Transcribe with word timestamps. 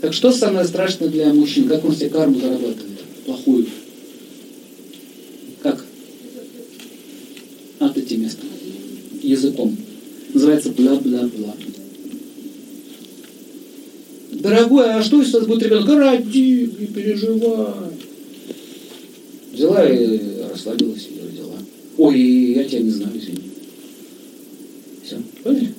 Так 0.00 0.12
что 0.12 0.30
самое 0.30 0.66
страшное 0.66 1.08
для 1.08 1.32
мужчин? 1.32 1.68
Как 1.68 1.84
он 1.84 1.94
себе 1.94 2.10
карму 2.10 2.38
зарабатывает? 2.38 3.00
Плохую. 3.24 3.66
Как? 5.62 5.84
От 7.78 7.96
эти 7.96 8.14
места. 8.14 8.46
Языком. 9.22 9.76
Называется 10.34 10.70
бла-бла-бла. 10.70 11.54
Дорогой, 14.32 14.90
а 14.92 15.02
что 15.02 15.16
вас 15.18 15.46
будет 15.46 15.62
ребенок? 15.62 15.88
Роди, 15.88 16.70
не 16.78 16.86
переживай. 16.86 17.72
Взяла 19.52 19.88
и 19.88 20.20
расслабилась 20.50 21.08
и 21.10 21.20
родила. 21.20 21.56
Ой, 21.96 22.20
я 22.20 22.64
тебя 22.64 22.80
не 22.80 22.90
знаю, 22.90 23.18
извини. 23.18 23.50
Все, 25.02 25.16
поняли? 25.42 25.72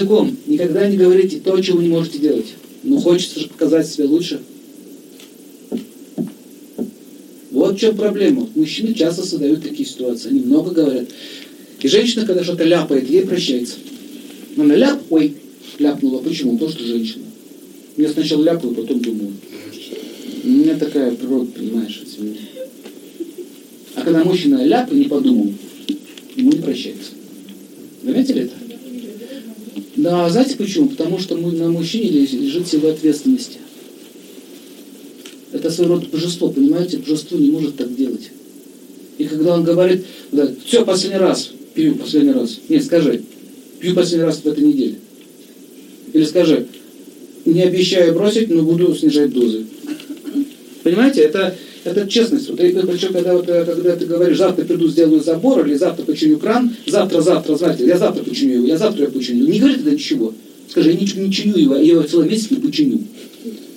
Языком 0.00 0.34
никогда 0.46 0.88
не 0.88 0.96
говорите 0.96 1.40
то, 1.44 1.60
чего 1.60 1.76
вы 1.76 1.82
не 1.82 1.90
можете 1.90 2.18
делать. 2.18 2.46
Но 2.82 2.98
хочется 2.98 3.38
же 3.38 3.48
показать 3.48 3.86
себя 3.86 4.06
лучше. 4.06 4.40
Вот 7.50 7.76
в 7.76 7.78
чем 7.78 7.94
проблема. 7.96 8.48
Мужчины 8.54 8.94
часто 8.94 9.26
создают 9.26 9.62
такие 9.62 9.86
ситуации. 9.86 10.30
Они 10.30 10.40
много 10.40 10.70
говорят. 10.70 11.08
И 11.80 11.88
женщина, 11.88 12.24
когда 12.24 12.42
что-то 12.42 12.64
ляпает, 12.64 13.10
ей 13.10 13.26
прощается. 13.26 13.74
Она 14.56 14.74
ляп, 14.74 15.02
ой, 15.10 15.34
ляпнула. 15.78 16.22
Почему? 16.22 16.52
Потому 16.52 16.70
что 16.70 16.82
женщина. 16.82 17.24
Я 17.98 18.08
сначала 18.08 18.42
ляпаю, 18.42 18.74
потом 18.74 19.00
думаю. 19.00 19.34
У 20.44 20.48
меня 20.48 20.78
такая 20.78 21.10
природа, 21.10 21.52
понимаешь, 21.52 22.00
извини. 22.06 22.38
А 23.96 24.00
когда 24.00 24.24
мужчина 24.24 24.64
ляп 24.64 24.90
и 24.90 24.96
не 24.96 25.04
подумал, 25.04 25.52
ему 26.36 26.52
не 26.52 26.58
прощается. 26.62 27.10
Заметили 28.02 28.44
это? 28.44 28.69
Да, 30.10 30.28
знаете 30.28 30.56
почему? 30.56 30.88
Потому 30.88 31.20
что 31.20 31.36
на 31.36 31.70
мужчине 31.70 32.10
лежит 32.10 32.66
сила 32.66 32.90
ответственности. 32.90 33.58
Это 35.52 35.70
своего 35.70 35.94
рода 35.94 36.08
божество, 36.08 36.48
понимаете? 36.50 36.98
Божество 36.98 37.38
не 37.38 37.52
может 37.52 37.76
так 37.76 37.94
делать. 37.94 38.32
И 39.18 39.24
когда 39.24 39.54
он 39.54 39.62
говорит, 39.62 40.04
да, 40.32 40.50
все, 40.66 40.84
последний 40.84 41.20
раз, 41.20 41.52
пью 41.74 41.94
последний 41.94 42.32
раз. 42.32 42.58
Нет, 42.68 42.84
скажи, 42.84 43.22
пью 43.78 43.94
последний 43.94 44.24
раз 44.24 44.38
в 44.38 44.46
этой 44.46 44.64
неделе. 44.64 44.96
Или 46.12 46.24
скажи, 46.24 46.66
не 47.44 47.62
обещаю 47.62 48.12
бросить, 48.12 48.50
но 48.50 48.62
буду 48.62 48.92
снижать 48.96 49.32
дозы. 49.32 49.64
Понимаете, 50.82 51.20
это, 51.20 51.54
это 51.84 52.06
честность. 52.06 52.48
Вот, 52.48 52.58
причем, 52.58 53.12
когда, 53.12 53.34
вот, 53.34 53.46
когда 53.46 53.96
ты 53.96 54.06
говоришь, 54.06 54.38
завтра 54.38 54.64
приду, 54.64 54.88
сделаю 54.88 55.22
забор, 55.22 55.66
или 55.66 55.74
завтра 55.74 56.04
починю 56.04 56.38
кран, 56.38 56.74
завтра, 56.86 57.20
завтра, 57.22 57.56
знаете, 57.56 57.86
я 57.86 57.96
завтра 57.96 58.22
починю 58.22 58.56
его, 58.56 58.66
я 58.66 58.76
завтра 58.76 59.04
его 59.04 59.12
починю. 59.12 59.46
Не 59.46 59.58
говори 59.58 59.76
тогда 59.76 59.92
ничего. 59.92 60.34
Скажи, 60.68 60.90
я 60.92 60.96
ничего 60.96 61.22
не 61.22 61.32
чиню 61.32 61.56
его, 61.56 61.74
я 61.76 61.92
его 61.92 62.02
целый 62.02 62.28
месяц 62.28 62.50
не 62.50 62.58
починю. 62.58 63.00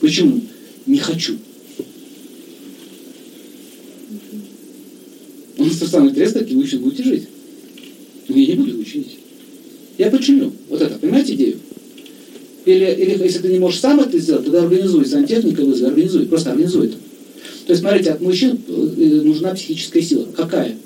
Почему? 0.01 0.41
Не 0.85 0.97
хочу. 0.97 1.37
Он 5.57 5.71
самое 5.71 6.11
интересное, 6.11 6.43
вы 6.43 6.63
еще 6.63 6.77
будете 6.77 7.03
жить. 7.03 7.27
Но 8.27 8.35
я 8.37 8.47
не 8.47 8.53
буду 8.55 8.71
его 8.71 8.83
чинить. 8.83 9.17
Я 9.97 10.09
починю. 10.09 10.51
Вот 10.69 10.81
это, 10.81 10.97
понимаете 10.99 11.35
идею? 11.35 11.55
Или, 12.65 12.85
или 12.85 13.23
если 13.23 13.39
ты 13.39 13.49
не 13.49 13.59
можешь 13.59 13.79
сам 13.79 13.99
это 13.99 14.17
сделать, 14.17 14.45
тогда 14.45 14.63
организуй, 14.63 15.05
сантехника 15.05 15.63
вызови, 15.63 15.89
организуй, 15.89 16.25
просто 16.25 16.51
организуй 16.51 16.87
это. 16.87 16.97
То 17.65 17.71
есть, 17.71 17.81
смотрите, 17.81 18.11
от 18.11 18.21
мужчин 18.21 18.59
э, 18.67 18.71
нужна 19.23 19.53
психическая 19.53 20.03
сила. 20.03 20.27
Какая? 20.35 20.77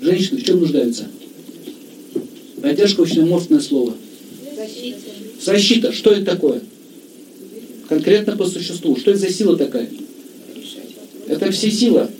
Женщины 0.00 0.40
в 0.40 0.44
чем 0.44 0.60
нуждаются? 0.60 1.06
Поддержка 2.60 3.02
очень 3.02 3.22
аморфное 3.22 3.60
слово. 3.60 3.94
Защита. 4.56 4.98
Защита. 5.40 5.92
Что 5.92 6.10
это 6.10 6.24
такое? 6.24 6.62
Конкретно 7.88 8.36
по 8.36 8.46
существу. 8.46 8.96
Что 8.96 9.12
это 9.12 9.20
за 9.20 9.30
сила 9.30 9.56
такая? 9.56 9.88
Это 11.28 11.50
все 11.52 11.70
сила. 11.70 12.10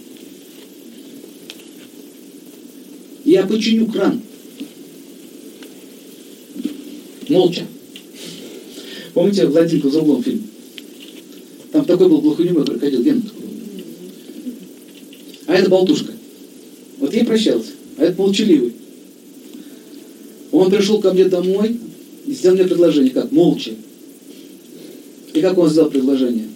Я 3.25 3.45
починю 3.45 3.87
кран. 3.87 4.21
Молча. 7.29 7.63
Помните 9.15 9.47
Владимир 9.47 9.91
за 9.91 10.01
углом 10.01 10.23
фильм? 10.23 10.47
Там 11.73 11.85
такой 11.85 12.09
был 12.09 12.21
глухонемой 12.21 12.65
крокодил, 12.65 13.03
Ген 13.03 13.23
А 15.47 15.55
это 15.55 15.71
болтушка. 15.71 16.13
Вот 16.99 17.13
ей 17.13 17.25
прощался. 17.25 17.73
А 17.99 18.05
это 18.05 18.21
молчаливый. 18.21 18.73
Он 20.53 20.71
пришел 20.71 21.01
ко 21.01 21.13
мне 21.13 21.25
домой 21.25 21.79
и 22.27 22.33
сделал 22.33 22.57
мне 22.57 22.65
предложение. 22.65 23.11
Как? 23.11 23.31
Молча. 23.33 23.73
И 25.33 25.41
как 25.41 25.59
он 25.59 25.69
сделал 25.69 25.91
предложение? 25.91 26.47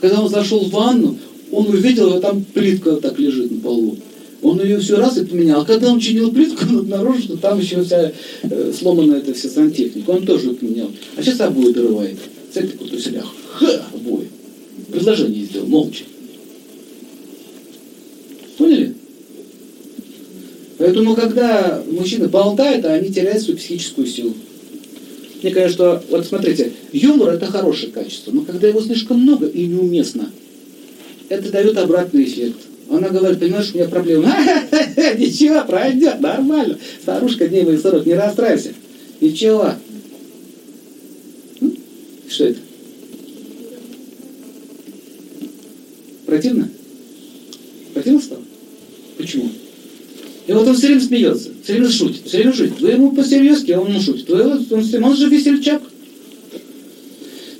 Когда 0.00 0.22
он 0.22 0.30
зашел 0.30 0.64
в 0.64 0.70
ванну, 0.70 1.18
он 1.50 1.66
увидел, 1.66 2.10
что 2.10 2.20
там 2.20 2.44
плитка 2.44 2.96
так 2.96 3.18
лежит 3.18 3.50
на 3.50 3.60
полу. 3.60 3.96
Он 4.42 4.62
ее 4.62 4.78
все 4.78 4.96
раз 4.96 5.18
и 5.18 5.24
поменял. 5.24 5.60
А 5.60 5.64
когда 5.64 5.92
он 5.92 6.00
чинил 6.00 6.32
плитку, 6.32 6.64
он 6.70 6.78
обнаружил, 6.78 7.22
что 7.22 7.36
там 7.36 7.60
еще 7.60 7.82
вся 7.82 8.12
э, 8.42 8.72
сломана 8.78 9.14
эта 9.14 9.34
вся 9.34 9.48
сантехника. 9.48 10.10
Он 10.10 10.24
тоже 10.24 10.52
поменял. 10.52 10.90
А 11.16 11.22
сейчас 11.22 11.40
обои 11.40 11.72
дорывает. 11.72 12.16
Вот 12.54 12.92
у 12.92 12.98
себя. 12.98 13.22
Ха, 13.52 13.82
обои. 13.92 14.28
Предложение 14.90 15.44
сделал, 15.44 15.66
молча. 15.66 16.04
Поэтому, 20.90 21.14
когда 21.14 21.80
мужчины 21.86 22.26
болтают, 22.26 22.84
они 22.84 23.10
теряют 23.10 23.40
свою 23.40 23.56
психическую 23.56 24.08
силу. 24.08 24.34
Мне 25.40 25.52
кажется, 25.52 25.74
что, 25.74 26.04
вот 26.10 26.26
смотрите, 26.26 26.72
юмор 26.92 27.34
это 27.34 27.46
хорошее 27.46 27.92
качество, 27.92 28.32
но 28.32 28.40
когда 28.40 28.66
его 28.66 28.80
слишком 28.80 29.20
много 29.20 29.46
и 29.46 29.68
неуместно, 29.68 30.32
это 31.28 31.48
дает 31.52 31.78
обратный 31.78 32.24
эффект. 32.24 32.56
Она 32.90 33.08
говорит, 33.08 33.38
понимаешь, 33.38 33.70
у 33.72 33.78
меня 33.78 33.88
проблема. 33.88 34.34
Ничего, 35.16 35.64
пройдет, 35.64 36.18
нормально. 36.18 36.76
Старушка 37.00 37.46
дневный 37.46 37.78
40, 37.78 38.06
не 38.06 38.14
расстраивайся. 38.14 38.72
Ничего. 39.20 39.74
Что 42.28 42.44
это? 42.46 42.58
Противно? 46.26 46.68
Противно 47.94 48.20
стало? 48.20 48.42
Почему? 49.16 49.50
И 50.50 50.52
вот 50.52 50.66
он 50.66 50.74
все 50.74 50.88
время 50.88 51.00
смеется, 51.00 51.50
все 51.62 51.74
время 51.74 51.88
шутит, 51.88 52.26
все 52.26 52.38
время 52.38 52.52
шутит. 52.52 52.80
Вы 52.80 52.90
ему 52.90 53.12
посерьезки, 53.12 53.70
а 53.70 53.80
он 53.80 53.92
не 53.92 54.00
шутит. 54.00 54.28
Вы, 54.28 54.42
он, 54.42 54.66
он, 54.68 55.04
он 55.04 55.16
же 55.16 55.28
весельчак. 55.28 55.80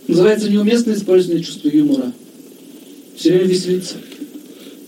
Называется 0.09 0.51
неуместное 0.51 0.97
использование 0.97 1.45
чувства 1.45 1.69
юмора. 1.69 2.13
Все 3.15 3.31
время 3.31 3.45
веселится. 3.45 3.95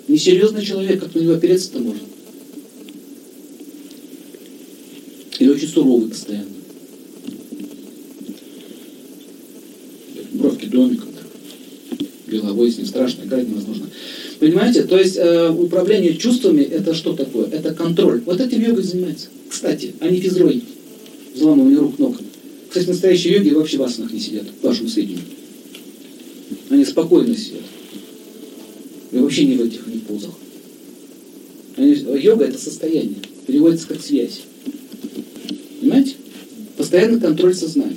Несерьезный 0.08 0.64
человек, 0.64 0.98
как 0.98 1.14
на 1.14 1.20
него 1.20 1.34
опереться-то 1.34 1.78
можно? 1.78 2.02
Или 5.38 5.50
очень 5.50 5.68
суровый 5.68 6.08
постоянно? 6.08 6.48
Бровки 10.32 10.66
домиком. 10.66 11.08
Головой 12.26 12.72
с 12.72 12.78
ним 12.78 12.86
страшно 12.86 13.22
играть 13.22 13.48
невозможно. 13.48 13.81
Понимаете? 14.42 14.82
То 14.82 14.98
есть 14.98 15.16
э, 15.16 15.50
управление 15.50 16.16
чувствами 16.16 16.62
это 16.62 16.94
что 16.94 17.12
такое? 17.12 17.46
Это 17.46 17.72
контроль. 17.72 18.22
Вот 18.26 18.40
этим 18.40 18.60
йогой 18.60 18.82
занимается. 18.82 19.28
Кстати, 19.48 19.94
они 20.00 20.18
физрой. 20.18 20.64
Взламывание 21.32 21.78
рук, 21.78 21.96
ног. 22.00 22.16
Кстати, 22.68 22.88
настоящие 22.88 23.34
йоги 23.34 23.50
вообще 23.50 23.76
в 23.76 23.84
асанах 23.84 24.12
не 24.12 24.18
сидят, 24.18 24.46
к 24.60 24.64
вашему 24.64 24.88
сведению. 24.88 25.22
Они 26.70 26.84
спокойно 26.84 27.36
сидят. 27.36 27.60
И 29.12 29.18
вообще 29.18 29.44
не 29.44 29.58
в 29.58 29.62
этих 29.62 29.86
не 29.86 30.00
позах. 30.00 30.32
Они, 31.76 31.92
йога 31.92 32.44
это 32.46 32.58
состояние. 32.58 33.18
Переводится 33.46 33.86
как 33.86 34.02
связь. 34.02 34.40
Понимаете? 35.80 36.16
Постоянный 36.76 37.20
контроль 37.20 37.54
сознания. 37.54 37.96